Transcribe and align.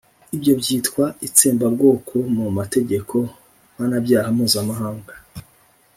ibyo 0.35 0.53
byitwa 0.59 1.05
itsembabwoko 1.27 2.13
mu 2.35 2.45
mategeko 2.57 3.15
mpanabyaha 3.73 4.27
mpuzamahanga. 4.35 5.13